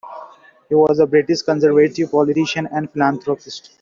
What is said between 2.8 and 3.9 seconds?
philanthropist.